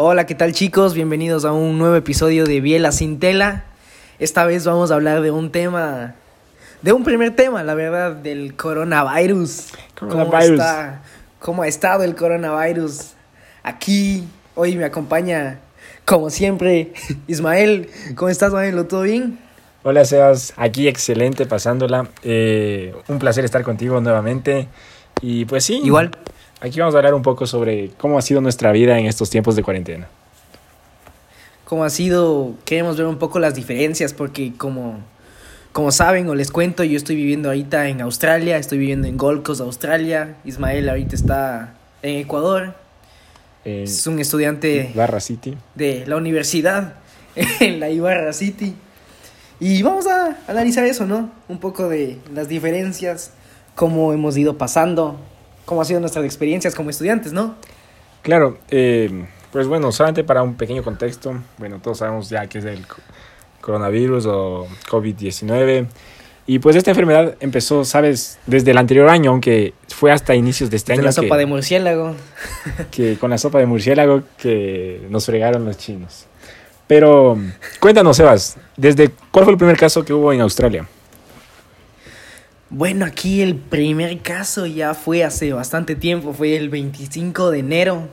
Hola, 0.00 0.26
¿qué 0.26 0.36
tal 0.36 0.52
chicos? 0.52 0.94
Bienvenidos 0.94 1.44
a 1.44 1.50
un 1.50 1.76
nuevo 1.76 1.96
episodio 1.96 2.46
de 2.46 2.60
Biela 2.60 2.92
sin 2.92 3.18
tela. 3.18 3.64
Esta 4.20 4.46
vez 4.46 4.64
vamos 4.64 4.92
a 4.92 4.94
hablar 4.94 5.22
de 5.22 5.32
un 5.32 5.50
tema, 5.50 6.14
de 6.82 6.92
un 6.92 7.02
primer 7.02 7.34
tema, 7.34 7.64
la 7.64 7.74
verdad, 7.74 8.12
del 8.12 8.54
coronavirus. 8.54 9.70
Coronavirus. 9.98 10.30
¿Cómo, 10.30 10.38
está, 10.38 11.02
¿Cómo 11.40 11.62
ha 11.62 11.66
estado 11.66 12.04
el 12.04 12.14
coronavirus? 12.14 13.14
Aquí, 13.64 14.22
hoy 14.54 14.76
me 14.76 14.84
acompaña, 14.84 15.58
como 16.04 16.30
siempre, 16.30 16.92
Ismael. 17.26 17.90
¿Cómo 18.14 18.28
estás, 18.28 18.50
Ismael? 18.50 18.86
¿Todo 18.86 19.02
bien? 19.02 19.40
Hola 19.82 20.04
Sebas, 20.04 20.54
aquí 20.56 20.86
excelente 20.86 21.44
pasándola. 21.44 22.06
Eh, 22.22 22.94
un 23.08 23.18
placer 23.18 23.44
estar 23.44 23.64
contigo 23.64 24.00
nuevamente. 24.00 24.68
Y 25.20 25.44
pues 25.46 25.64
sí, 25.64 25.80
Igual. 25.82 26.12
Aquí 26.60 26.78
vamos 26.80 26.94
a 26.94 26.98
hablar 26.98 27.14
un 27.14 27.22
poco 27.22 27.46
sobre 27.46 27.90
cómo 27.98 28.18
ha 28.18 28.22
sido 28.22 28.40
nuestra 28.40 28.72
vida 28.72 28.98
en 28.98 29.06
estos 29.06 29.30
tiempos 29.30 29.56
de 29.56 29.62
cuarentena. 29.62 30.08
cómo 31.64 31.84
ha 31.84 31.90
sido, 31.90 32.54
queremos 32.64 32.96
ver 32.96 33.06
un 33.06 33.18
poco 33.18 33.38
las 33.38 33.54
diferencias 33.54 34.14
porque 34.14 34.52
como, 34.56 35.00
como 35.72 35.90
saben 35.92 36.28
o 36.28 36.34
les 36.34 36.50
cuento, 36.50 36.82
yo 36.82 36.96
estoy 36.96 37.14
viviendo 37.16 37.50
ahorita 37.50 37.88
en 37.88 38.00
Australia, 38.00 38.56
estoy 38.56 38.78
viviendo 38.78 39.06
en 39.06 39.18
Gold 39.18 39.42
Coast, 39.42 39.60
Australia, 39.60 40.36
Ismael 40.44 40.88
ahorita 40.88 41.14
está 41.14 41.74
en 42.02 42.20
Ecuador, 42.20 42.74
En 43.64 43.82
es 43.82 44.06
un 44.06 44.18
estudiante 44.18 44.92
Barra 44.94 45.20
City. 45.20 45.56
de 45.74 46.04
la 46.06 46.16
universidad 46.16 46.94
en 47.60 47.80
la 47.80 47.90
Ibarra 47.90 48.32
City 48.32 48.74
y 49.60 49.82
vamos 49.82 50.06
a 50.06 50.38
analizar 50.46 50.84
eso, 50.84 51.04
¿no? 51.04 51.30
Un 51.48 51.58
poco 51.58 51.88
de 51.88 52.18
las 52.32 52.48
diferencias, 52.48 53.32
cómo 53.74 54.12
hemos 54.12 54.36
ido 54.36 54.56
pasando, 54.56 55.18
cómo 55.68 55.82
han 55.82 55.86
sido 55.86 56.00
nuestras 56.00 56.24
experiencias 56.24 56.74
como 56.74 56.88
estudiantes, 56.90 57.32
¿no? 57.32 57.54
Claro, 58.22 58.58
eh, 58.70 59.26
pues 59.52 59.66
bueno, 59.68 59.92
solamente 59.92 60.24
para 60.24 60.42
un 60.42 60.54
pequeño 60.56 60.82
contexto, 60.82 61.34
bueno, 61.58 61.78
todos 61.82 61.98
sabemos 61.98 62.28
ya 62.30 62.46
que 62.48 62.58
es 62.58 62.64
el 62.64 62.86
co- 62.86 62.96
coronavirus 63.60 64.26
o 64.26 64.66
COVID-19. 64.90 65.86
Y 66.46 66.58
pues 66.60 66.76
esta 66.76 66.90
enfermedad 66.92 67.36
empezó, 67.40 67.84
sabes, 67.84 68.38
desde 68.46 68.70
el 68.70 68.78
anterior 68.78 69.10
año, 69.10 69.30
aunque 69.32 69.74
fue 69.88 70.10
hasta 70.10 70.34
inicios 70.34 70.70
de 70.70 70.76
este 70.78 70.94
año 70.94 71.02
la 71.02 71.10
que- 71.10 71.14
sopa 71.14 71.36
de 71.36 71.44
murciélago. 71.44 72.14
que 72.90 73.18
con 73.18 73.28
la 73.30 73.36
sopa 73.36 73.58
de 73.58 73.66
murciélago 73.66 74.22
que 74.38 75.06
nos 75.10 75.26
fregaron 75.26 75.66
los 75.66 75.76
chinos. 75.76 76.24
Pero 76.86 77.36
cuéntanos, 77.80 78.16
Sebas, 78.16 78.56
¿desde 78.78 79.10
cuál 79.30 79.44
fue 79.44 79.52
el 79.52 79.58
primer 79.58 79.76
caso 79.76 80.02
que 80.06 80.14
hubo 80.14 80.32
en 80.32 80.40
Australia? 80.40 80.88
Bueno, 82.70 83.06
aquí 83.06 83.40
el 83.40 83.56
primer 83.56 84.20
caso 84.20 84.66
ya 84.66 84.92
fue 84.92 85.24
hace 85.24 85.54
bastante 85.54 85.94
tiempo, 85.94 86.34
fue 86.34 86.54
el 86.56 86.68
25 86.68 87.50
de 87.50 87.60
enero. 87.60 88.08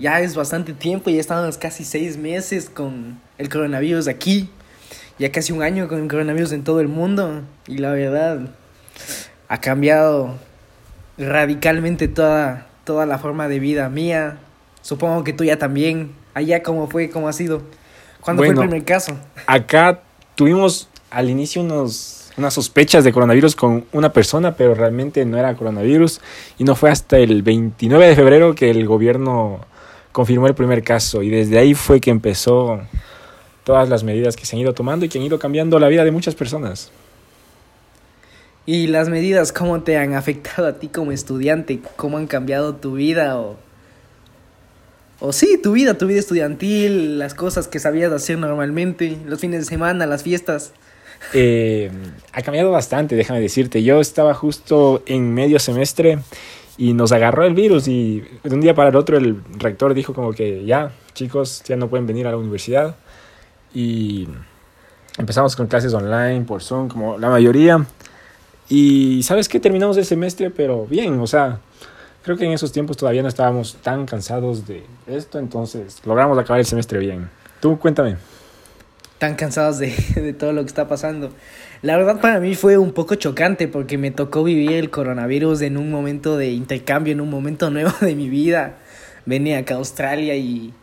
Ya 0.00 0.20
es 0.20 0.34
bastante 0.34 0.72
tiempo, 0.72 1.08
ya 1.10 1.20
estamos 1.20 1.56
casi 1.56 1.84
seis 1.84 2.16
meses 2.16 2.68
con 2.68 3.20
el 3.38 3.48
coronavirus 3.48 4.08
aquí. 4.08 4.50
Ya 5.20 5.30
casi 5.30 5.52
un 5.52 5.62
año 5.62 5.86
con 5.86 6.02
el 6.02 6.08
coronavirus 6.08 6.52
en 6.52 6.64
todo 6.64 6.80
el 6.80 6.88
mundo. 6.88 7.42
Y 7.68 7.78
la 7.78 7.92
verdad, 7.92 8.40
ha 9.46 9.60
cambiado 9.60 10.36
radicalmente 11.16 12.08
toda, 12.08 12.66
toda 12.84 13.06
la 13.06 13.18
forma 13.18 13.46
de 13.46 13.60
vida 13.60 13.88
mía. 13.88 14.38
Supongo 14.82 15.22
que 15.22 15.32
tuya 15.32 15.58
también. 15.58 16.12
Allá, 16.34 16.62
¿cómo 16.64 16.88
fue? 16.88 17.10
¿Cómo 17.10 17.28
ha 17.28 17.32
sido? 17.32 17.62
¿Cuándo 18.20 18.42
fue 18.42 18.48
el 18.48 18.58
primer 18.58 18.84
caso? 18.84 19.16
Acá 19.46 20.00
tuvimos 20.34 20.88
al 21.10 21.30
inicio 21.30 21.62
unos, 21.62 22.19
unas 22.40 22.54
sospechas 22.54 23.04
de 23.04 23.12
coronavirus 23.12 23.54
con 23.54 23.84
una 23.92 24.12
persona, 24.12 24.56
pero 24.56 24.74
realmente 24.74 25.24
no 25.24 25.38
era 25.38 25.54
coronavirus. 25.54 26.20
Y 26.58 26.64
no 26.64 26.74
fue 26.74 26.90
hasta 26.90 27.18
el 27.18 27.42
29 27.42 28.08
de 28.08 28.16
febrero 28.16 28.54
que 28.54 28.70
el 28.70 28.86
gobierno 28.86 29.60
confirmó 30.12 30.46
el 30.46 30.54
primer 30.54 30.82
caso. 30.82 31.22
Y 31.22 31.30
desde 31.30 31.58
ahí 31.58 31.74
fue 31.74 32.00
que 32.00 32.10
empezó 32.10 32.80
todas 33.64 33.88
las 33.88 34.02
medidas 34.02 34.36
que 34.36 34.46
se 34.46 34.56
han 34.56 34.62
ido 34.62 34.74
tomando 34.74 35.04
y 35.04 35.08
que 35.08 35.18
han 35.18 35.24
ido 35.24 35.38
cambiando 35.38 35.78
la 35.78 35.88
vida 35.88 36.04
de 36.04 36.10
muchas 36.10 36.34
personas. 36.34 36.90
¿Y 38.66 38.88
las 38.88 39.08
medidas 39.08 39.52
cómo 39.52 39.82
te 39.82 39.96
han 39.96 40.14
afectado 40.14 40.66
a 40.66 40.78
ti 40.78 40.88
como 40.88 41.12
estudiante? 41.12 41.80
¿Cómo 41.96 42.18
han 42.18 42.26
cambiado 42.26 42.74
tu 42.74 42.94
vida? 42.94 43.38
O, 43.38 43.56
o 45.18 45.32
sí, 45.32 45.58
tu 45.62 45.72
vida, 45.72 45.98
tu 45.98 46.06
vida 46.06 46.20
estudiantil, 46.20 47.18
las 47.18 47.34
cosas 47.34 47.68
que 47.68 47.78
sabías 47.78 48.12
hacer 48.12 48.38
normalmente, 48.38 49.18
los 49.26 49.40
fines 49.40 49.60
de 49.60 49.66
semana, 49.66 50.06
las 50.06 50.22
fiestas. 50.22 50.72
Eh, 51.32 51.90
ha 52.32 52.42
cambiado 52.42 52.70
bastante, 52.70 53.16
déjame 53.16 53.40
decirte. 53.40 53.82
Yo 53.82 54.00
estaba 54.00 54.34
justo 54.34 55.02
en 55.06 55.32
medio 55.34 55.58
semestre 55.58 56.18
y 56.78 56.94
nos 56.94 57.12
agarró 57.12 57.44
el 57.44 57.54
virus 57.54 57.88
y 57.88 58.24
de 58.42 58.54
un 58.54 58.60
día 58.60 58.74
para 58.74 58.88
el 58.88 58.96
otro 58.96 59.18
el 59.18 59.42
rector 59.58 59.92
dijo 59.94 60.14
como 60.14 60.32
que 60.32 60.64
ya, 60.64 60.92
chicos, 61.14 61.62
ya 61.66 61.76
no 61.76 61.88
pueden 61.88 62.06
venir 62.06 62.26
a 62.26 62.30
la 62.30 62.36
universidad. 62.36 62.96
Y 63.74 64.28
empezamos 65.18 65.54
con 65.56 65.66
clases 65.66 65.94
online 65.94 66.42
por 66.42 66.62
Zoom, 66.62 66.88
como 66.88 67.18
la 67.18 67.28
mayoría. 67.28 67.84
Y 68.68 69.22
sabes 69.22 69.48
que 69.48 69.60
terminamos 69.60 69.96
el 69.96 70.04
semestre, 70.04 70.50
pero 70.50 70.86
bien, 70.86 71.18
o 71.20 71.26
sea, 71.26 71.58
creo 72.22 72.36
que 72.36 72.44
en 72.44 72.52
esos 72.52 72.72
tiempos 72.72 72.96
todavía 72.96 73.22
no 73.22 73.28
estábamos 73.28 73.76
tan 73.82 74.06
cansados 74.06 74.66
de 74.66 74.84
esto, 75.06 75.38
entonces 75.38 76.00
logramos 76.04 76.38
acabar 76.38 76.60
el 76.60 76.66
semestre 76.66 76.98
bien. 76.98 77.28
Tú 77.60 77.78
cuéntame. 77.78 78.16
Tan 79.20 79.36
cansados 79.36 79.78
de, 79.78 79.94
de 80.16 80.32
todo 80.32 80.52
lo 80.52 80.62
que 80.62 80.66
está 80.66 80.88
pasando. 80.88 81.32
La 81.82 81.96
verdad 81.96 82.20
para 82.20 82.40
mí 82.40 82.56
fue 82.56 82.76
un 82.76 82.92
poco 82.92 83.14
chocante 83.14 83.68
porque 83.68 83.98
me 83.98 84.10
tocó 84.10 84.42
vivir 84.42 84.72
el 84.72 84.90
coronavirus 84.90 85.62
en 85.62 85.76
un 85.76 85.92
momento 85.92 86.36
de 86.36 86.50
intercambio, 86.50 87.12
en 87.12 87.20
un 87.20 87.30
momento 87.30 87.70
nuevo 87.70 87.92
de 88.00 88.16
mi 88.16 88.28
vida. 88.28 88.78
Venía 89.26 89.58
acá 89.58 89.74
a 89.74 89.76
Australia 89.76 90.34
y 90.34 90.74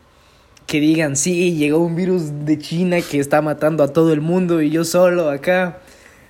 que 0.68 0.80
digan, 0.80 1.16
sí, 1.16 1.56
llegó 1.56 1.80
un 1.80 1.96
virus 1.96 2.46
de 2.46 2.60
China 2.60 2.98
que 3.02 3.20
está 3.20 3.42
matando 3.42 3.84
a 3.84 3.94
todo 3.94 4.14
el 4.14 4.22
mundo 4.22 4.62
y 4.62 4.70
yo 4.70 4.84
solo 4.84 5.30
acá, 5.30 5.80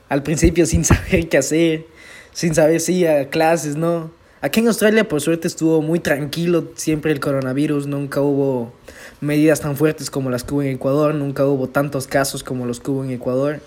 al 0.10 0.24
principio 0.24 0.66
sin 0.66 0.86
saber 0.86 1.28
qué 1.28 1.38
hacer, 1.38 1.86
sin 2.32 2.56
saber 2.56 2.80
si 2.80 3.06
a 3.06 3.30
clases, 3.30 3.76
¿no? 3.76 4.17
Aquí 4.40 4.60
en 4.60 4.68
Australia 4.68 5.08
por 5.08 5.20
suerte 5.20 5.48
estuvo 5.48 5.82
muy 5.82 6.00
tranquilo 6.00 6.66
siempre 6.76 7.12
el 7.12 7.20
coronavirus, 7.20 7.88
nunca 7.88 8.22
hubo 8.22 8.72
medidas 9.20 9.62
tan 9.62 9.76
fuertes 9.76 10.12
como 10.12 10.30
las 10.30 10.44
que 10.44 10.54
hubo 10.54 10.62
en 10.62 10.76
Ecuador, 10.76 11.16
nunca 11.16 11.44
hubo 11.48 11.70
tantos 11.70 12.06
casos 12.06 12.44
como 12.44 12.68
los 12.68 12.80
que 12.80 12.92
hubo 12.92 13.04
en 13.04 13.10
Ecuador. 13.10 13.62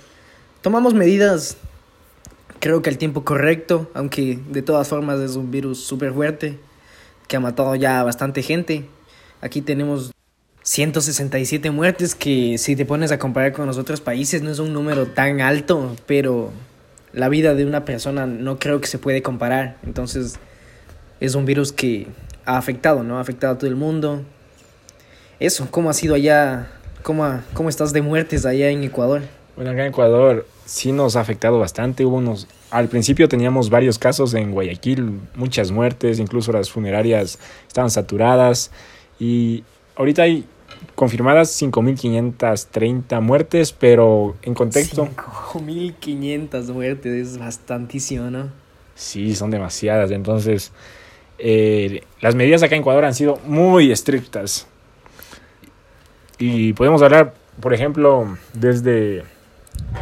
Tomamos 0.63 0.95
medidas, 0.95 1.57
creo 2.61 2.83
que 2.83 2.91
al 2.91 2.99
tiempo 2.99 3.25
correcto, 3.25 3.91
aunque 3.95 4.39
de 4.49 4.63
todas 4.63 4.87
formas 4.87 5.19
es 5.19 5.35
un 5.35 5.51
virus 5.51 5.83
súper 5.83 6.13
fuerte 6.13 6.57
que 7.27 7.35
ha 7.35 7.41
matado 7.41 7.75
ya 7.75 7.99
a 7.99 8.05
bastante 8.05 8.41
gente. 8.45 8.85
Aquí 9.41 9.63
tenemos 9.63 10.13
167 10.63 11.73
muertes 11.73 12.15
que 12.15 12.59
si 12.59 12.77
te 12.77 12.87
pones 12.87 13.11
a 13.11 13.19
comparar 13.19 13.53
con 13.53 13.67
los 13.67 13.77
otros 13.77 14.01
países 14.01 14.43
no 14.43 14.53
es 14.53 14.61
un 14.61 14.73
número 14.73 15.07
tan 15.09 15.41
alto, 15.41 15.97
pero 16.07 16.53
la 17.13 17.29
vida 17.29 17.57
de 17.57 17.67
una 17.67 17.85
persona 17.85 18.27
no 18.27 18.61
creo 18.61 18.81
que 18.81 18.87
se 18.87 18.99
puede 18.99 19.21
comparar. 19.21 19.77
Entonces 19.83 20.39
es 21.21 21.35
un 21.35 21.45
virus 21.45 21.73
que 21.73 22.07
ha 22.45 22.57
afectado, 22.57 23.03
¿no? 23.03 23.19
Ha 23.19 23.21
afectado 23.21 23.55
a 23.55 23.59
todo 23.59 23.69
el 23.69 23.77
mundo. 23.77 24.23
Eso, 25.39 25.69
¿cómo 25.71 25.91
ha 25.91 25.93
sido 25.95 26.15
allá? 26.15 26.69
¿Cómo, 27.03 27.25
ha- 27.25 27.43
cómo 27.55 27.69
estás 27.69 27.93
de 27.93 28.03
muertes 28.03 28.45
allá 28.47 28.69
en 28.71 28.83
Ecuador? 28.85 29.23
Bueno, 29.57 29.71
acá 29.71 29.83
en 29.83 29.89
Ecuador 29.89 30.47
sí 30.65 30.93
nos 30.93 31.17
ha 31.17 31.21
afectado 31.21 31.59
bastante. 31.59 32.05
Hubo 32.05 32.17
unos, 32.17 32.47
al 32.71 32.89
principio 32.89 33.29
teníamos 33.29 33.71
varios 33.71 33.99
casos 33.99 34.35
en 34.35 34.53
Guayaquil, 34.53 35.21
muchas 35.35 35.71
muertes, 35.71 36.19
incluso 36.19 36.53
las 36.53 36.71
funerarias 36.71 37.39
estaban 37.67 37.91
saturadas. 37.91 38.71
Y 39.19 39.65
ahorita 39.97 40.23
hay 40.23 40.45
confirmadas 40.95 41.51
5.530 41.61 43.21
muertes, 43.21 43.73
pero 43.73 44.37
en 44.43 44.55
contexto, 44.55 45.09
5.500 45.53 46.65
muertes, 46.73 47.29
es 47.29 47.39
bastantísimo, 47.39 48.31
¿no? 48.31 48.49
sí, 48.95 49.35
son 49.35 49.51
demasiadas. 49.51 50.11
Entonces, 50.11 50.73
eh, 51.43 52.03
las 52.21 52.35
medidas 52.35 52.63
acá 52.63 52.75
en 52.75 52.83
Ecuador 52.83 53.05
han 53.05 53.15
sido 53.15 53.39
muy 53.45 53.91
estrictas. 53.91 54.67
Y 56.39 56.73
podemos 56.75 57.03
hablar, 57.03 57.35
por 57.61 57.75
ejemplo, 57.75 58.37
desde 58.55 59.25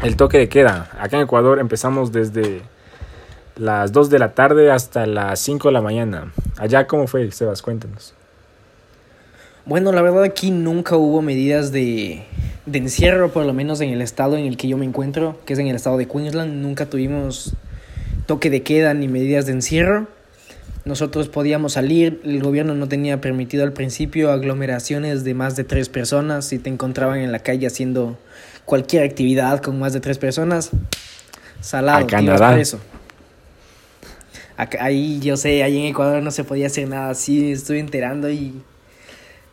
el 0.02 0.16
toque 0.16 0.38
de 0.38 0.48
queda. 0.48 0.90
Acá 0.98 1.16
en 1.16 1.22
Ecuador 1.24 1.58
empezamos 1.58 2.12
desde 2.12 2.62
las 3.56 3.92
2 3.92 4.10
de 4.10 4.18
la 4.18 4.34
tarde 4.34 4.70
hasta 4.70 5.06
las 5.06 5.40
5 5.40 5.68
de 5.68 5.72
la 5.72 5.82
mañana. 5.82 6.32
Allá, 6.56 6.86
¿cómo 6.86 7.06
fue, 7.06 7.30
Sebas? 7.30 7.62
Cuéntanos. 7.62 8.14
Bueno, 9.64 9.92
la 9.92 10.02
verdad 10.02 10.22
aquí 10.22 10.50
nunca 10.50 10.96
hubo 10.96 11.20
medidas 11.22 11.72
de, 11.72 12.24
de 12.66 12.78
encierro, 12.78 13.30
por 13.30 13.44
lo 13.44 13.52
menos 13.52 13.80
en 13.80 13.90
el 13.90 14.00
estado 14.00 14.36
en 14.36 14.46
el 14.46 14.56
que 14.56 14.68
yo 14.68 14.76
me 14.76 14.86
encuentro, 14.86 15.38
que 15.44 15.52
es 15.52 15.58
en 15.58 15.66
el 15.68 15.76
estado 15.76 15.98
de 15.98 16.06
Queensland. 16.06 16.62
Nunca 16.62 16.86
tuvimos 16.86 17.54
toque 18.26 18.50
de 18.50 18.62
queda 18.62 18.94
ni 18.94 19.08
medidas 19.08 19.46
de 19.46 19.52
encierro. 19.52 20.06
Nosotros 20.88 21.28
podíamos 21.28 21.74
salir, 21.74 22.20
el 22.24 22.42
gobierno 22.42 22.74
no 22.74 22.88
tenía 22.88 23.20
permitido 23.20 23.62
al 23.62 23.74
principio 23.74 24.32
aglomeraciones 24.32 25.22
de 25.22 25.34
más 25.34 25.54
de 25.54 25.62
tres 25.64 25.90
personas. 25.90 26.46
Si 26.46 26.58
te 26.58 26.70
encontraban 26.70 27.18
en 27.20 27.30
la 27.30 27.40
calle 27.40 27.66
haciendo 27.66 28.18
cualquier 28.64 29.04
actividad 29.04 29.60
con 29.60 29.78
más 29.78 29.92
de 29.92 30.00
tres 30.00 30.16
personas, 30.16 30.70
salado, 31.60 32.06
te 32.06 32.22
ibas 32.22 32.40
preso. 32.54 32.80
Acá- 34.56 34.82
ahí 34.82 35.20
yo 35.20 35.36
sé, 35.36 35.62
ahí 35.62 35.76
en 35.78 35.84
Ecuador 35.84 36.22
no 36.22 36.30
se 36.30 36.42
podía 36.42 36.66
hacer 36.68 36.88
nada 36.88 37.10
así, 37.10 37.52
estuve 37.52 37.78
enterando 37.78 38.30
y 38.30 38.54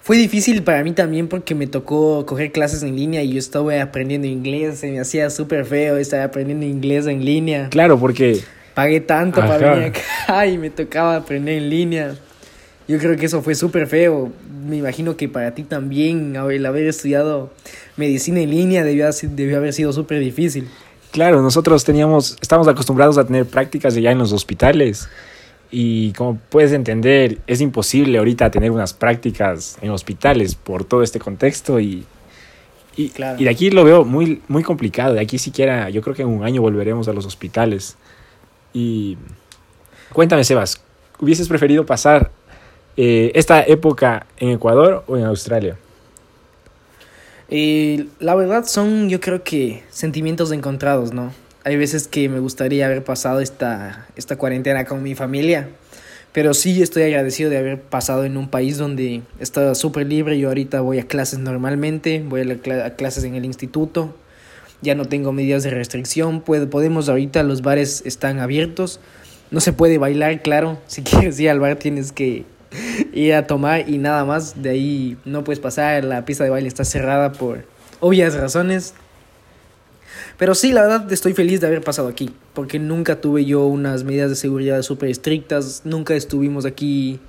Fue 0.01 0.17
difícil 0.17 0.61
para 0.61 0.83
mí 0.83 0.91
también 0.93 1.27
porque 1.27 1.55
me 1.55 1.65
tocó 1.65 2.25
coger 2.27 2.51
clases 2.51 2.83
en 2.83 2.95
línea 2.95 3.23
y 3.23 3.33
yo 3.33 3.39
estaba 3.39 3.81
aprendiendo 3.81 4.27
inglés, 4.27 4.77
se 4.79 4.91
me 4.91 4.99
hacía 4.99 5.31
súper 5.31 5.65
feo 5.65 5.97
estar 5.97 6.21
aprendiendo 6.21 6.63
inglés 6.65 7.07
en 7.07 7.25
línea. 7.25 7.69
Claro, 7.71 7.99
porque... 7.99 8.41
Pagué 8.75 8.99
tanto 9.01 9.39
Ajá. 9.41 9.57
para 9.57 9.73
venir 9.75 9.93
acá 10.27 10.45
y 10.47 10.57
me 10.57 10.69
tocaba 10.69 11.15
aprender 11.15 11.57
en 11.57 11.69
línea. 11.69 12.15
Yo 12.87 12.99
creo 12.99 13.15
que 13.17 13.25
eso 13.25 13.41
fue 13.41 13.55
súper 13.55 13.87
feo. 13.87 14.31
Me 14.67 14.77
imagino 14.77 15.15
que 15.17 15.27
para 15.29 15.55
ti 15.55 15.63
también 15.63 16.35
el 16.35 16.65
haber 16.65 16.85
estudiado 16.87 17.51
medicina 17.97 18.39
en 18.41 18.49
línea 18.51 18.83
debió, 18.83 19.05
haber- 19.07 19.29
debió 19.29 19.57
haber 19.57 19.73
sido 19.73 19.91
súper 19.93 20.19
difícil. 20.19 20.67
Claro, 21.11 21.41
nosotros 21.41 21.83
teníamos, 21.85 22.37
estamos 22.41 22.67
acostumbrados 22.67 23.17
a 23.17 23.25
tener 23.25 23.45
prácticas 23.45 23.95
ya 23.95 24.11
en 24.11 24.17
los 24.17 24.33
hospitales 24.33 25.07
y 25.71 26.11
como 26.11 26.37
puedes 26.49 26.73
entender, 26.73 27.37
es 27.47 27.61
imposible 27.61 28.17
ahorita 28.17 28.51
tener 28.51 28.69
unas 28.71 28.93
prácticas 28.93 29.77
en 29.81 29.91
hospitales 29.91 30.55
por 30.55 30.83
todo 30.83 31.01
este 31.03 31.19
contexto 31.19 31.79
y, 31.79 32.03
y, 32.97 33.09
Claro. 33.09 33.39
y 33.39 33.45
de 33.45 33.49
aquí 33.49 33.71
lo 33.71 33.83
veo 33.85 34.03
muy, 34.03 34.41
muy 34.49 34.61
complicado. 34.63 35.13
De 35.13 35.21
aquí 35.21 35.37
siquiera, 35.37 35.89
yo 35.89 36.01
creo 36.01 36.15
que 36.15 36.21
en 36.23 36.27
un 36.27 36.43
año 36.43 36.61
volveremos 36.61 37.07
a 37.07 37.13
los 37.13 37.25
hospitales. 37.25 37.95
Y 38.77 39.17
cuéntame, 40.11 40.43
Sebas, 40.43 40.81
¿hubieses 41.19 41.47
preferido 41.47 41.85
pasar 41.85 42.29
eh, 42.97 43.31
esta 43.35 43.63
época 43.63 44.25
en 44.37 44.49
Ecuador 44.49 45.05
o 45.07 45.15
en 45.15 45.23
Australia? 45.23 45.77
Y 47.49 48.09
la 48.19 48.35
verdad 48.35 48.65
son, 48.65 49.07
yo 49.07 49.21
creo 49.21 49.43
que 49.43 49.83
sentimientos 49.89 50.51
encontrados, 50.51 51.13
¿no? 51.13 51.31
Hay 51.63 51.77
veces 51.77 52.09
que 52.09 52.27
me 52.27 52.39
gustaría 52.39 52.85
haber 52.85 53.03
pasado 53.05 53.39
esta, 53.39 54.07
esta 54.17 54.35
cuarentena 54.35 54.83
con 54.83 55.01
mi 55.01 55.15
familia, 55.15 55.69
pero 56.33 56.53
sí 56.53 56.81
estoy 56.81 57.03
agradecido 57.03 57.49
de 57.49 57.57
haber 57.57 57.81
pasado 57.81 58.25
en 58.25 58.35
un 58.35 58.49
país 58.49 58.77
donde 58.77 59.21
estaba 59.39 59.73
súper 59.73 60.05
libre. 60.05 60.37
Yo 60.37 60.49
ahorita 60.49 60.81
voy 60.81 60.99
a 60.99 61.07
clases 61.07 61.39
normalmente, 61.39 62.21
voy 62.27 62.41
a, 62.41 62.43
cla- 62.61 62.85
a 62.85 62.95
clases 62.95 63.23
en 63.23 63.35
el 63.35 63.45
instituto, 63.45 64.13
ya 64.85 64.95
no 64.95 65.05
tengo 65.05 65.33
medidas 65.33 65.63
de 65.63 65.71
restricción, 65.71 66.39
puede- 66.41 66.67
podemos 66.67 67.09
ahorita, 67.09 67.43
los 67.43 67.61
bares 67.61 68.03
están 68.05 68.39
abiertos, 68.39 68.99
no 69.51 69.59
se 69.59 69.73
puede 69.73 69.97
bailar, 69.97 70.41
claro, 70.41 70.79
si 70.87 71.01
quieres 71.01 71.37
ir 71.39 71.49
al 71.49 71.59
bar 71.59 71.75
tienes 71.75 72.11
que 72.13 72.45
ir 73.13 73.33
a 73.33 73.47
tomar 73.47 73.89
y 73.89 73.97
nada 73.97 74.23
más, 74.25 74.61
de 74.61 74.69
ahí 74.69 75.17
no 75.25 75.43
puedes 75.43 75.59
pasar, 75.59 76.03
la 76.05 76.23
pista 76.25 76.43
de 76.45 76.49
baile 76.49 76.67
está 76.67 76.85
cerrada 76.85 77.31
por 77.33 77.65
obvias 77.99 78.35
razones. 78.35 78.93
Pero 80.37 80.53
sí, 80.55 80.71
la 80.73 80.81
verdad 80.81 81.11
estoy 81.13 81.33
feliz 81.33 81.61
de 81.61 81.67
haber 81.67 81.81
pasado 81.81 82.07
aquí, 82.09 82.29
porque 82.53 82.77
nunca 82.79 83.21
tuve 83.21 83.45
yo 83.45 83.65
unas 83.65 84.03
medidas 84.03 84.29
de 84.29 84.35
seguridad 84.35 84.81
súper 84.81 85.09
estrictas, 85.09 85.81
nunca 85.85 86.13
estuvimos 86.15 86.65
aquí 86.65 87.19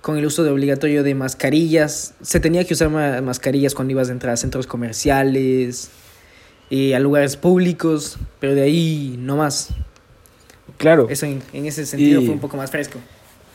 con 0.00 0.16
el 0.18 0.26
uso 0.26 0.44
de 0.44 0.50
obligatorio 0.50 1.02
de 1.02 1.14
mascarillas. 1.14 2.14
Se 2.22 2.38
tenía 2.38 2.64
que 2.64 2.74
usar 2.74 2.90
ma- 2.90 3.20
mascarillas 3.22 3.74
cuando 3.74 3.92
ibas 3.92 4.08
a 4.08 4.12
entrar 4.12 4.34
a 4.34 4.36
centros 4.36 4.66
comerciales 4.66 5.88
y 6.74 6.92
a 6.92 6.98
lugares 6.98 7.36
públicos, 7.36 8.18
pero 8.40 8.54
de 8.54 8.62
ahí 8.62 9.16
no 9.18 9.36
más. 9.36 9.68
Claro. 10.76 11.06
Eso 11.08 11.26
en, 11.26 11.40
en 11.52 11.66
ese 11.66 11.86
sentido 11.86 12.20
Y- 12.20 12.26
fue 12.26 12.34
un 12.34 12.40
poco 12.40 12.56
más 12.56 12.70
fresco. 12.70 12.98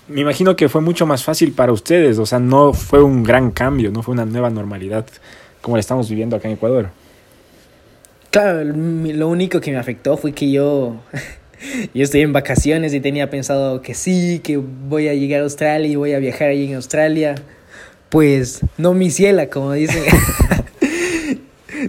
Me 0.08 0.22
imagino 0.22 0.56
que 0.56 0.70
fue 0.70 0.82
mucho 0.82 1.06
más 1.06 1.24
fácil 1.24 1.52
para 1.52 1.72
ustedes, 1.72 2.18
o 2.18 2.26
sea, 2.26 2.40
no 2.40 2.74
fue 2.74 3.04
un 3.04 3.24
gran 3.24 3.52
cambio, 3.52 3.92
no 3.92 4.02
fue 4.02 4.14
una 4.14 4.26
nueva 4.26 4.50
normalidad 4.50 5.06
como 5.62 5.76
la 5.76 5.82
estamos 5.82 6.10
viviendo 6.10 6.36
acá 6.36 6.48
en 6.48 6.56
Ecuador. 6.56 6.90
Claro, 8.32 8.64
lo 8.64 9.28
único 9.28 9.60
que 9.60 9.72
me 9.72 9.78
afectó 9.78 10.18
fue 10.18 10.32
que 10.32 10.50
yo, 10.50 10.96
yo 11.94 12.04
estoy 12.04 12.22
en 12.22 12.34
vacaciones 12.34 12.94
y 12.94 13.02
tenía 13.02 13.30
pensado 13.30 13.82
que 13.82 13.94
sí, 13.94 14.40
que 14.44 14.58
voy 14.58 15.10
a 15.10 15.14
llegar 15.14 15.42
a 15.42 15.44
Australia 15.44 15.88
y 15.92 15.96
voy 15.96 16.14
a 16.14 16.20
viajar 16.20 16.50
ahí 16.50 16.68
en 16.70 16.76
Australia. 16.76 17.36
Pues 18.10 18.62
no 18.78 18.94
mi 18.96 19.12
ciela, 19.12 19.50
como 19.50 19.74
dicen. 19.74 20.04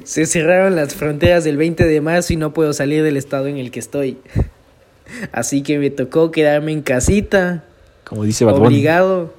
Se 0.04 0.26
cerraron 0.26 0.76
las 0.76 0.94
fronteras 0.94 1.44
del 1.44 1.56
20 1.56 1.84
de 1.84 2.00
marzo 2.00 2.32
y 2.32 2.36
no 2.36 2.52
puedo 2.52 2.72
salir 2.72 3.02
del 3.02 3.16
estado 3.16 3.46
en 3.46 3.56
el 3.58 3.70
que 3.70 3.80
estoy. 3.80 4.18
Así 5.32 5.62
que 5.62 5.78
me 5.78 5.90
tocó 5.90 6.30
quedarme 6.30 6.72
en 6.72 6.82
casita, 6.82 7.64
Como 8.04 8.24
dice 8.24 8.44
Bad 8.44 8.54
Bunny. 8.54 8.66
obligado. 8.66 9.34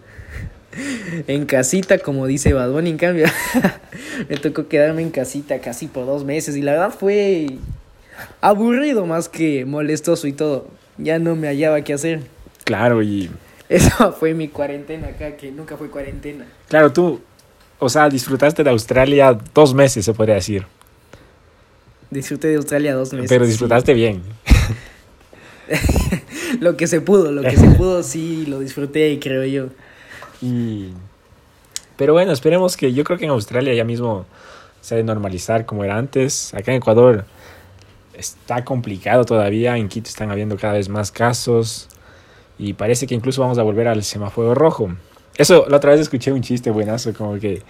En 1.27 1.45
casita, 1.45 1.97
como 1.97 2.27
dice 2.27 2.53
Bad 2.53 2.71
Bunny, 2.71 2.91
en 2.91 2.97
cambio. 2.97 3.25
me 4.29 4.37
tocó 4.37 4.67
quedarme 4.67 5.01
en 5.01 5.09
casita 5.11 5.59
casi 5.59 5.87
por 5.87 6.05
dos 6.05 6.23
meses 6.23 6.55
y 6.55 6.61
la 6.61 6.73
verdad 6.73 6.93
fue 6.97 7.47
aburrido 8.39 9.05
más 9.05 9.29
que 9.29 9.65
molestoso 9.65 10.27
y 10.27 10.33
todo. 10.33 10.67
Ya 10.97 11.19
no 11.19 11.35
me 11.35 11.47
hallaba 11.47 11.81
qué 11.81 11.93
hacer. 11.93 12.21
Claro, 12.63 13.01
y 13.01 13.29
Eso 13.69 14.11
fue 14.13 14.33
mi 14.33 14.49
cuarentena 14.49 15.07
acá, 15.07 15.37
que 15.37 15.51
nunca 15.51 15.77
fue 15.77 15.89
cuarentena. 15.89 16.45
claro, 16.67 16.91
tú, 16.91 17.21
o 17.81 17.89
sea, 17.89 18.07
disfrutaste 18.09 18.63
de 18.63 18.69
Australia 18.69 19.35
dos 19.55 19.73
meses, 19.73 20.05
se 20.05 20.13
podría 20.13 20.35
decir, 20.35 20.65
Disfruté 22.11 22.49
de 22.49 22.57
Australia 22.57 22.93
dos 22.93 23.11
meses. 23.11 23.29
pero 23.29 23.45
sí. 23.45 23.51
disfrutaste 23.51 23.93
bien. 23.93 24.21
Lo 26.59 26.77
que 26.77 26.85
se 26.85 27.01
pudo, 27.01 27.31
lo 27.31 27.41
que 27.41 27.55
se 27.55 27.69
pudo, 27.69 28.03
sí, 28.03 28.45
lo 28.45 28.59
disfruté, 28.59 29.17
creo 29.21 29.45
yo. 29.45 29.67
Y... 30.41 30.89
Pero 31.95 32.11
bueno, 32.11 32.33
esperemos 32.33 32.75
que 32.75 32.91
yo 32.91 33.05
creo 33.05 33.17
que 33.17 33.23
en 33.23 33.31
Australia 33.31 33.73
ya 33.73 33.85
mismo 33.85 34.25
se 34.81 34.93
ha 34.93 34.97
de 34.97 35.03
normalizar 35.03 35.65
como 35.65 35.85
era 35.85 35.97
antes. 35.97 36.53
Acá 36.53 36.71
en 36.71 36.77
Ecuador 36.77 37.23
está 38.13 38.65
complicado 38.65 39.23
todavía, 39.23 39.77
en 39.77 39.87
Quito 39.87 40.09
están 40.09 40.29
habiendo 40.29 40.57
cada 40.57 40.73
vez 40.73 40.89
más 40.89 41.09
casos 41.11 41.87
y 42.59 42.73
parece 42.73 43.07
que 43.07 43.15
incluso 43.15 43.41
vamos 43.41 43.57
a 43.57 43.63
volver 43.63 43.87
al 43.87 44.03
semáforo 44.03 44.53
rojo. 44.53 44.91
Eso, 45.37 45.65
la 45.69 45.77
otra 45.77 45.91
vez 45.91 46.01
escuché 46.01 46.31
un 46.31 46.41
chiste 46.41 46.71
buenazo, 46.71 47.13
como 47.13 47.39
que 47.39 47.61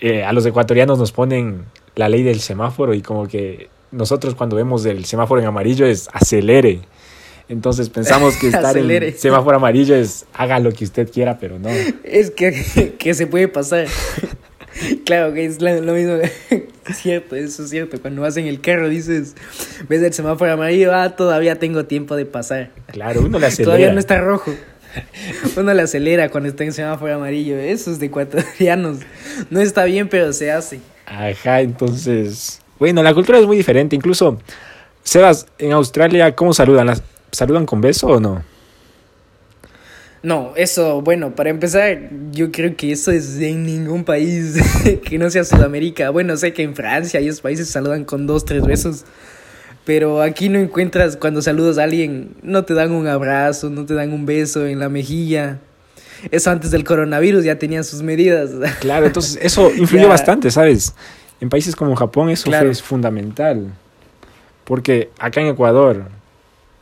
eh, 0.00 0.24
a 0.24 0.32
los 0.32 0.46
ecuatorianos 0.46 0.98
nos 0.98 1.12
ponen 1.12 1.64
la 1.96 2.08
ley 2.08 2.22
del 2.22 2.40
semáforo 2.40 2.94
y 2.94 3.02
como 3.02 3.26
que 3.26 3.68
nosotros 3.90 4.34
cuando 4.34 4.56
vemos 4.56 4.84
el 4.86 5.04
semáforo 5.04 5.40
en 5.40 5.46
amarillo 5.46 5.86
es 5.86 6.08
acelere. 6.12 6.80
Entonces 7.48 7.88
pensamos 7.88 8.36
que 8.36 8.48
estar 8.48 8.76
en 8.76 9.16
semáforo 9.16 9.56
amarillo 9.56 9.96
es 9.96 10.26
haga 10.34 10.60
lo 10.60 10.72
que 10.72 10.84
usted 10.84 11.10
quiera, 11.10 11.38
pero 11.38 11.58
no. 11.58 11.68
Es 12.04 12.30
que, 12.30 12.94
que 12.98 13.14
se 13.14 13.26
puede 13.26 13.48
pasar. 13.48 13.86
Claro 15.04 15.34
que 15.34 15.44
es 15.44 15.60
lo, 15.60 15.92
mismo. 15.92 16.18
Cierto, 16.94 17.34
eso 17.34 17.64
es 17.64 17.70
cierto. 17.70 18.00
Cuando 18.00 18.22
vas 18.22 18.36
en 18.36 18.46
el 18.46 18.60
carro 18.60 18.88
dices, 18.88 19.34
ves 19.88 20.02
el 20.02 20.12
semáforo 20.12 20.52
amarillo, 20.52 20.94
ah, 20.94 21.16
todavía 21.16 21.58
tengo 21.58 21.86
tiempo 21.86 22.14
de 22.14 22.26
pasar. 22.26 22.70
Claro, 22.86 23.22
uno 23.22 23.40
le 23.40 23.46
acelera. 23.46 23.64
Todavía 23.64 23.92
no 23.92 23.98
está 23.98 24.20
rojo. 24.20 24.52
Uno 25.56 25.74
le 25.74 25.82
acelera 25.82 26.28
cuando 26.30 26.48
está 26.48 26.64
en 26.64 26.72
semáforo 26.72 27.14
amarillo. 27.14 27.56
Eso 27.58 27.90
es 27.90 27.98
de 27.98 28.06
ecuatorianos. 28.06 28.98
No 29.50 29.60
está 29.60 29.84
bien, 29.84 30.08
pero 30.08 30.32
se 30.32 30.50
hace. 30.50 30.80
Ajá, 31.06 31.60
entonces. 31.60 32.60
Bueno, 32.78 33.02
la 33.02 33.14
cultura 33.14 33.38
es 33.38 33.46
muy 33.46 33.56
diferente. 33.56 33.96
Incluso, 33.96 34.38
Sebas, 35.02 35.46
en 35.58 35.72
Australia, 35.72 36.34
¿cómo 36.34 36.52
saludan? 36.52 36.86
¿Las- 36.88 37.02
¿Saludan 37.32 37.66
con 37.66 37.80
beso 37.80 38.06
o 38.06 38.20
no? 38.20 38.42
No, 40.22 40.52
eso, 40.56 41.00
bueno, 41.00 41.34
para 41.36 41.50
empezar, 41.50 42.10
yo 42.32 42.50
creo 42.50 42.74
que 42.76 42.90
eso 42.90 43.12
es 43.12 43.38
en 43.38 43.64
ningún 43.64 44.02
país 44.04 44.56
que 45.04 45.16
no 45.18 45.30
sea 45.30 45.44
Sudamérica. 45.44 46.10
Bueno, 46.10 46.36
sé 46.36 46.52
que 46.52 46.62
en 46.62 46.74
Francia 46.74 47.20
y 47.20 47.28
esos 47.28 47.40
países 47.40 47.68
saludan 47.68 48.04
con 48.04 48.26
dos, 48.26 48.44
tres 48.44 48.64
besos. 48.66 49.04
Pero 49.88 50.20
aquí 50.20 50.50
no 50.50 50.58
encuentras 50.58 51.16
cuando 51.16 51.40
saludas 51.40 51.78
a 51.78 51.84
alguien, 51.84 52.32
no 52.42 52.62
te 52.66 52.74
dan 52.74 52.92
un 52.92 53.06
abrazo, 53.06 53.70
no 53.70 53.86
te 53.86 53.94
dan 53.94 54.12
un 54.12 54.26
beso 54.26 54.66
en 54.66 54.80
la 54.80 54.90
mejilla. 54.90 55.60
Eso 56.30 56.50
antes 56.50 56.70
del 56.70 56.84
coronavirus 56.84 57.42
ya 57.42 57.58
tenían 57.58 57.84
sus 57.84 58.02
medidas. 58.02 58.50
Claro, 58.80 59.06
entonces 59.06 59.38
eso 59.40 59.72
influyó 59.74 60.06
bastante, 60.06 60.50
¿sabes? 60.50 60.94
En 61.40 61.48
países 61.48 61.74
como 61.74 61.96
Japón 61.96 62.28
eso 62.28 62.44
Claro. 62.50 62.66
fue 62.66 62.74
fundamental. 62.74 63.68
Porque 64.64 65.08
acá 65.18 65.40
en 65.40 65.46
Ecuador 65.46 66.02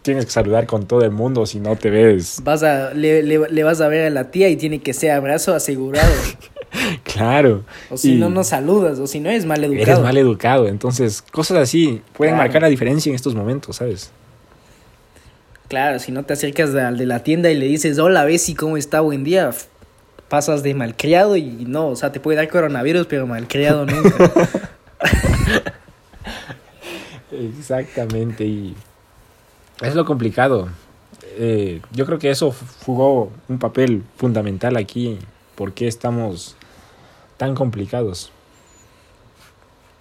tienes 0.02 0.24
que 0.24 0.32
saludar 0.32 0.66
con 0.66 0.86
todo 0.88 1.02
el 1.04 1.12
mundo 1.12 1.46
si 1.46 1.60
no 1.60 1.76
te 1.76 1.90
ves. 1.90 2.40
Vas 2.42 2.64
a, 2.64 2.92
le, 2.92 3.22
le- 3.22 3.48
le 3.48 3.62
vas 3.62 3.80
a 3.80 3.86
ver 3.86 4.06
a 4.06 4.10
la 4.10 4.32
tía 4.32 4.48
y 4.48 4.56
tiene 4.56 4.80
que 4.80 4.92
ser 4.94 5.12
abrazo 5.12 5.54
asegurado. 5.54 6.10
Claro. 7.04 7.64
O 7.90 7.96
si 7.96 8.14
Y 8.14 8.18
no, 8.18 8.28
no 8.30 8.44
saludas. 8.44 8.98
O 8.98 9.06
si 9.06 9.20
no, 9.20 9.30
es 9.30 9.46
mal 9.46 9.62
educado. 9.64 9.82
Eres 9.82 10.00
mal 10.00 10.16
educado. 10.16 10.68
Entonces, 10.68 11.22
cosas 11.22 11.58
así 11.58 12.02
pueden 12.16 12.34
Claro. 12.34 12.44
marcar 12.48 12.62
la 12.62 12.68
diferencia 12.68 13.08
en 13.10 13.16
estos 13.16 13.34
momentos, 13.34 13.76
¿sabes? 13.76 14.10
Claro, 15.68 15.98
si 15.98 16.12
no 16.12 16.22
te 16.24 16.34
acercas 16.34 16.74
al 16.74 16.96
de 16.98 17.06
la 17.06 17.22
tienda 17.24 17.50
y 17.50 17.56
le 17.56 17.66
dices, 17.66 17.98
hola, 17.98 18.24
Bessie, 18.24 18.54
¿cómo 18.54 18.76
está? 18.76 19.00
Buen 19.00 19.24
día. 19.24 19.50
Pasas 20.28 20.62
de 20.62 20.74
malcriado 20.74 21.36
y 21.36 21.64
no, 21.66 21.88
o 21.88 21.96
sea, 21.96 22.12
te 22.12 22.20
puede 22.20 22.36
dar 22.36 22.48
coronavirus, 22.48 23.06
pero 23.06 23.26
malcriado 23.26 23.86
nunca. 23.86 24.30
Exactamente, 27.32 28.44
y 28.44 28.74
es 29.82 29.94
lo 29.94 30.04
complicado. 30.04 30.68
Eh, 31.38 31.80
yo 31.92 32.06
creo 32.06 32.18
que 32.18 32.30
eso 32.30 32.54
jugó 32.84 33.30
un 33.48 33.58
papel 33.58 34.02
fundamental 34.16 34.76
aquí, 34.76 35.18
por 35.56 35.72
qué 35.72 35.88
estamos 35.88 36.56
tan 37.36 37.54
complicados. 37.54 38.30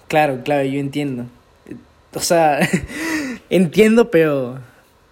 claro, 0.07 0.41
claro, 0.43 0.63
yo 0.65 0.79
entiendo. 0.79 1.25
O 2.13 2.19
sea, 2.19 2.59
entiendo, 3.49 4.11
pero 4.11 4.59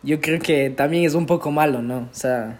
yo 0.04 0.22
creo 0.22 0.40
que 0.40 0.70
también 0.70 1.06
es 1.06 1.16
un 1.16 1.26
poco 1.26 1.52
malo, 1.52 1.82
¿no? 1.82 2.10
O 2.12 2.16
sea, 2.16 2.60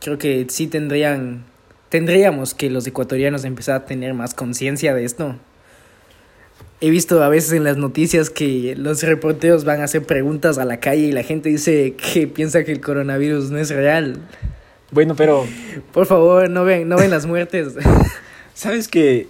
creo 0.00 0.18
que 0.18 0.46
sí 0.48 0.66
tendrían, 0.66 1.44
tendríamos 1.88 2.54
que 2.54 2.70
los 2.70 2.86
ecuatorianos 2.86 3.44
empezar 3.44 3.76
a 3.76 3.84
tener 3.86 4.14
más 4.14 4.34
conciencia 4.34 4.94
de 4.94 5.04
esto. 5.04 5.36
He 6.80 6.90
visto 6.90 7.22
a 7.22 7.28
veces 7.28 7.52
en 7.52 7.64
las 7.64 7.78
noticias 7.78 8.28
que 8.28 8.74
los 8.76 9.02
reporteros 9.02 9.64
van 9.64 9.80
a 9.80 9.84
hacer 9.84 10.02
preguntas 10.02 10.58
a 10.58 10.64
la 10.66 10.80
calle 10.80 11.02
y 11.02 11.12
la 11.12 11.22
gente 11.22 11.48
dice 11.48 11.94
que 11.94 12.26
piensa 12.26 12.64
que 12.64 12.72
el 12.72 12.80
coronavirus 12.80 13.50
no 13.50 13.58
es 13.58 13.70
real. 13.70 14.20
Bueno, 14.94 15.16
pero... 15.16 15.44
Por 15.92 16.06
favor, 16.06 16.48
no 16.48 16.64
ven, 16.64 16.88
no 16.88 16.96
ven 16.96 17.10
las 17.10 17.26
muertes. 17.26 17.74
¿Sabes 18.54 18.86
que 18.86 19.26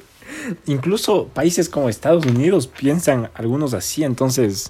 incluso 0.66 1.28
países 1.28 1.70
como 1.70 1.88
Estados 1.88 2.26
Unidos 2.26 2.66
piensan 2.66 3.30
algunos 3.32 3.72
así? 3.72 4.04
Entonces, 4.04 4.68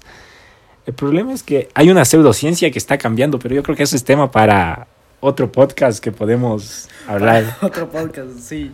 el 0.85 0.93
problema 0.93 1.33
es 1.33 1.43
que 1.43 1.67
hay 1.73 1.89
una 1.89 2.05
pseudociencia 2.05 2.71
que 2.71 2.79
está 2.79 2.97
cambiando, 2.97 3.39
pero 3.39 3.53
yo 3.53 3.61
creo 3.61 3.75
que 3.75 3.83
eso 3.83 3.97
es 3.97 4.05
tema 4.05 4.31
para 4.31 4.87
otro 5.19 5.51
podcast 5.51 6.01
que 6.01 6.13
podemos 6.13 6.87
hablar. 7.07 7.57
otro 7.61 7.89
podcast, 7.89 8.39
sí. 8.39 8.71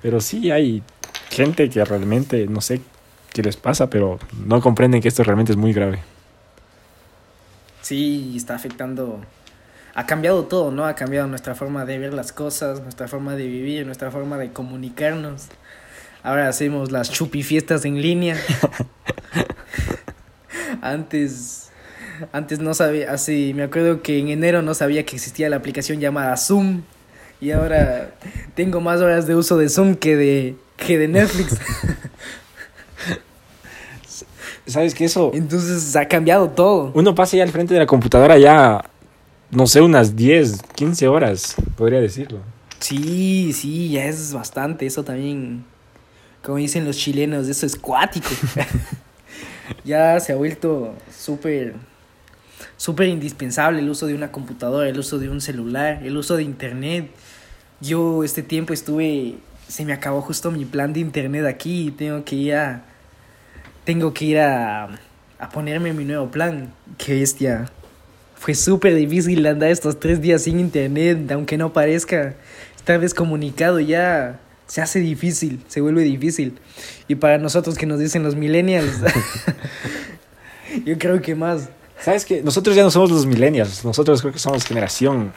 Pero 0.00 0.20
sí 0.20 0.52
hay 0.52 0.80
gente 1.28 1.68
que 1.68 1.84
realmente, 1.84 2.46
no 2.46 2.60
sé 2.60 2.80
qué 3.32 3.42
les 3.42 3.56
pasa, 3.56 3.90
pero 3.90 4.20
no 4.46 4.60
comprenden 4.60 5.02
que 5.02 5.08
esto 5.08 5.24
realmente 5.24 5.50
es 5.50 5.58
muy 5.58 5.72
grave. 5.72 5.98
Sí, 7.82 8.34
está 8.36 8.54
afectando 8.54 9.20
ha 9.98 10.06
cambiado 10.06 10.44
todo, 10.44 10.70
¿no? 10.70 10.86
Ha 10.86 10.94
cambiado 10.94 11.26
nuestra 11.26 11.56
forma 11.56 11.84
de 11.84 11.98
ver 11.98 12.14
las 12.14 12.30
cosas, 12.30 12.80
nuestra 12.82 13.08
forma 13.08 13.34
de 13.34 13.48
vivir, 13.48 13.84
nuestra 13.84 14.12
forma 14.12 14.38
de 14.38 14.52
comunicarnos. 14.52 15.48
Ahora 16.22 16.46
hacemos 16.46 16.92
las 16.92 17.10
chupi 17.10 17.42
fiestas 17.42 17.84
en 17.84 18.00
línea. 18.00 18.36
antes, 20.82 21.70
antes 22.30 22.60
no 22.60 22.74
sabía, 22.74 23.10
así, 23.10 23.54
me 23.56 23.64
acuerdo 23.64 24.00
que 24.00 24.20
en 24.20 24.28
enero 24.28 24.62
no 24.62 24.72
sabía 24.72 25.04
que 25.04 25.16
existía 25.16 25.48
la 25.48 25.56
aplicación 25.56 25.98
llamada 25.98 26.36
Zoom. 26.36 26.82
Y 27.40 27.50
ahora 27.50 28.12
tengo 28.54 28.80
más 28.80 29.00
horas 29.00 29.26
de 29.26 29.34
uso 29.34 29.56
de 29.56 29.68
Zoom 29.68 29.96
que 29.96 30.14
de, 30.14 30.54
que 30.76 30.96
de 30.96 31.08
Netflix. 31.08 31.56
¿Sabes 34.64 34.94
qué 34.94 35.06
eso? 35.06 35.32
Entonces 35.34 35.96
ha 35.96 36.06
cambiado 36.06 36.50
todo. 36.50 36.92
Uno 36.94 37.16
pasa 37.16 37.36
ya 37.36 37.42
al 37.42 37.50
frente 37.50 37.74
de 37.74 37.80
la 37.80 37.86
computadora 37.86 38.38
ya 38.38 38.84
no 39.50 39.66
sé, 39.66 39.80
unas 39.80 40.14
10, 40.14 40.62
15 40.74 41.08
horas, 41.08 41.54
podría 41.76 42.00
decirlo. 42.00 42.40
Sí, 42.80 43.52
sí, 43.52 43.90
ya 43.90 44.04
es 44.04 44.32
bastante. 44.32 44.86
Eso 44.86 45.04
también, 45.04 45.64
como 46.42 46.58
dicen 46.58 46.84
los 46.84 46.96
chilenos, 46.96 47.48
eso 47.48 47.66
es 47.66 47.76
cuático. 47.76 48.28
ya 49.84 50.20
se 50.20 50.32
ha 50.32 50.36
vuelto 50.36 50.94
súper, 51.16 51.74
súper 52.76 53.08
indispensable 53.08 53.80
el 53.80 53.88
uso 53.88 54.06
de 54.06 54.14
una 54.14 54.30
computadora, 54.30 54.88
el 54.88 54.98
uso 54.98 55.18
de 55.18 55.28
un 55.28 55.40
celular, 55.40 56.00
el 56.04 56.16
uso 56.16 56.36
de 56.36 56.42
internet. 56.42 57.10
Yo 57.80 58.24
este 58.24 58.42
tiempo 58.42 58.72
estuve, 58.74 59.36
se 59.66 59.84
me 59.84 59.92
acabó 59.92 60.20
justo 60.20 60.50
mi 60.50 60.64
plan 60.64 60.92
de 60.92 61.00
internet 61.00 61.46
aquí 61.46 61.88
y 61.88 61.90
tengo 61.90 62.24
que 62.24 62.36
ir 62.36 62.54
a, 62.54 62.82
tengo 63.84 64.12
que 64.12 64.24
ir 64.26 64.38
a, 64.40 64.88
a 65.38 65.48
ponerme 65.48 65.94
mi 65.94 66.04
nuevo 66.04 66.30
plan. 66.30 66.72
Qué 66.98 67.14
bestia 67.14 67.70
fue 68.38 68.54
súper 68.54 68.94
difícil 68.94 69.44
andar 69.46 69.70
estos 69.70 69.98
tres 69.98 70.20
días 70.20 70.42
sin 70.42 70.60
internet, 70.60 71.30
aunque 71.32 71.58
no 71.58 71.72
parezca 71.72 72.34
estar 72.76 73.00
descomunicado 73.00 73.80
ya 73.80 74.38
se 74.68 74.80
hace 74.80 75.00
difícil, 75.00 75.64
se 75.66 75.80
vuelve 75.80 76.02
difícil. 76.02 76.60
Y 77.08 77.16
para 77.16 77.38
nosotros 77.38 77.76
que 77.76 77.86
nos 77.86 77.98
dicen 77.98 78.22
los 78.22 78.36
millennials, 78.36 78.92
yo 80.84 80.96
creo 80.98 81.20
que 81.20 81.34
más. 81.34 81.70
¿Sabes 82.00 82.24
qué? 82.24 82.42
Nosotros 82.42 82.76
ya 82.76 82.84
no 82.84 82.92
somos 82.92 83.10
los 83.10 83.26
millennials, 83.26 83.84
nosotros 83.84 84.20
creo 84.20 84.32
que 84.32 84.38
somos 84.38 84.64
generación 84.64 85.32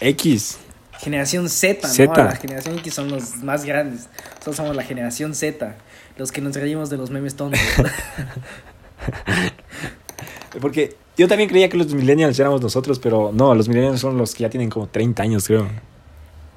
X. 0.00 0.58
Generación 0.98 1.48
Z, 1.48 1.88
¿no? 2.06 2.14
La 2.14 2.36
generación 2.36 2.78
X 2.78 2.94
son 2.94 3.10
los 3.10 3.36
más 3.36 3.64
grandes. 3.64 4.08
Nosotros 4.30 4.56
somos 4.56 4.74
la 4.74 4.82
generación 4.82 5.34
Z, 5.34 5.76
los 6.16 6.32
que 6.32 6.40
nos 6.40 6.56
reímos 6.56 6.90
de 6.90 6.96
los 6.96 7.10
memes 7.10 7.36
tontos. 7.36 7.60
Porque 10.60 10.96
yo 11.16 11.28
también 11.28 11.48
creía 11.48 11.68
que 11.68 11.76
los 11.76 11.92
millennials 11.92 12.38
éramos 12.38 12.60
nosotros, 12.60 12.98
pero 12.98 13.30
no, 13.32 13.54
los 13.54 13.68
millennials 13.68 14.00
son 14.00 14.18
los 14.18 14.34
que 14.34 14.42
ya 14.42 14.50
tienen 14.50 14.70
como 14.70 14.86
30 14.86 15.22
años, 15.22 15.46
creo. 15.46 15.68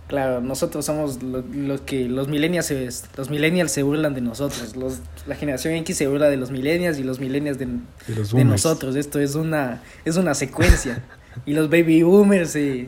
Claro, 0.07 0.39
nosotros 0.39 0.85
somos 0.85 1.23
los 1.23 1.81
que 1.81 2.07
los 2.07 2.27
millennials 2.27 2.67
se, 2.67 2.89
los 3.17 3.31
millennials 3.31 3.71
se 3.71 3.81
burlan 3.81 4.13
de 4.13 4.21
nosotros, 4.21 4.75
los, 4.75 4.99
la 5.25 5.35
generación 5.35 5.73
X 5.73 5.97
se 5.97 6.07
burla 6.07 6.29
de 6.29 6.37
los 6.37 6.51
millennials 6.51 6.99
y 6.99 7.03
los 7.03 7.19
millennials 7.19 7.57
de, 7.57 7.65
de, 7.65 8.45
nosotros. 8.45 8.95
Esto 8.95 9.19
es 9.19 9.33
una 9.33 9.81
es 10.05 10.17
una 10.17 10.35
secuencia 10.35 11.03
y 11.47 11.53
los 11.53 11.71
baby 11.71 12.03
boomers 12.03 12.51
se, 12.51 12.87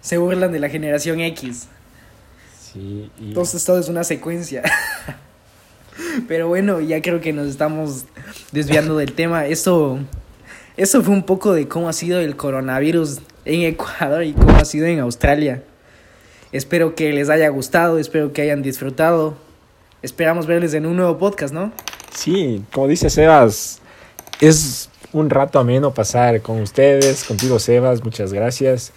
se 0.00 0.18
burlan 0.18 0.52
de 0.52 0.60
la 0.60 0.68
generación 0.68 1.20
X. 1.20 1.66
Sí, 2.60 3.10
Entonces 3.20 3.64
todo 3.64 3.80
es 3.80 3.88
una 3.88 4.04
secuencia. 4.04 4.62
Pero 6.28 6.46
bueno, 6.46 6.80
ya 6.80 7.02
creo 7.02 7.20
que 7.20 7.32
nos 7.32 7.48
estamos 7.48 8.04
desviando 8.52 8.96
del 8.96 9.12
tema. 9.12 9.46
Eso, 9.46 9.98
eso 10.76 11.02
fue 11.02 11.14
un 11.14 11.24
poco 11.24 11.52
de 11.52 11.68
cómo 11.68 11.88
ha 11.88 11.92
sido 11.92 12.20
el 12.20 12.36
coronavirus 12.36 13.20
en 13.44 13.62
Ecuador 13.62 14.24
y 14.24 14.32
cómo 14.32 14.56
ha 14.56 14.64
sido 14.64 14.86
en 14.86 15.00
Australia. 15.00 15.62
Espero 16.52 16.94
que 16.94 17.12
les 17.12 17.28
haya 17.28 17.48
gustado, 17.48 17.98
espero 17.98 18.32
que 18.32 18.42
hayan 18.42 18.62
disfrutado. 18.62 19.34
Esperamos 20.02 20.46
verles 20.46 20.74
en 20.74 20.86
un 20.86 20.96
nuevo 20.96 21.18
podcast, 21.18 21.52
¿no? 21.52 21.72
Sí, 22.14 22.62
como 22.72 22.88
dice 22.88 23.10
Sebas, 23.10 23.80
es 24.40 24.88
un 25.12 25.28
rato 25.28 25.58
ameno 25.58 25.92
pasar 25.92 26.40
con 26.40 26.60
ustedes, 26.60 27.24
contigo 27.24 27.58
Sebas, 27.58 28.02
muchas 28.02 28.32
gracias. 28.32 28.92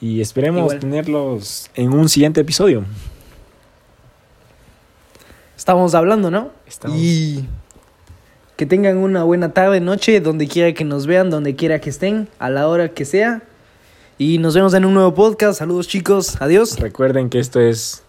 Y 0.00 0.20
esperemos 0.20 0.78
tenerlos 0.78 1.70
en 1.74 1.92
un 1.92 2.08
siguiente 2.08 2.42
episodio 2.42 2.84
estamos 5.66 5.96
hablando, 5.96 6.30
¿no? 6.30 6.50
Y 6.94 7.44
que 8.56 8.66
tengan 8.66 8.96
una 8.96 9.22
buena 9.22 9.52
tarde, 9.52 9.80
noche, 9.80 10.20
donde 10.20 10.48
quiera 10.48 10.72
que 10.72 10.84
nos 10.84 11.06
vean, 11.06 11.30
donde 11.30 11.54
quiera 11.54 11.78
que 11.78 11.90
estén, 11.90 12.28
a 12.38 12.50
la 12.50 12.68
hora 12.68 12.88
que 12.88 13.04
sea. 13.04 13.42
Y 14.18 14.38
nos 14.38 14.54
vemos 14.54 14.72
en 14.72 14.86
un 14.86 14.94
nuevo 14.94 15.14
podcast. 15.14 15.58
Saludos 15.58 15.88
chicos, 15.88 16.40
adiós. 16.40 16.78
Recuerden 16.78 17.28
que 17.28 17.38
esto 17.38 17.60
es 17.60 18.02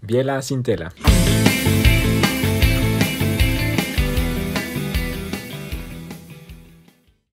Biela 0.00 0.40
sin 0.42 0.62
tela. 0.62 0.92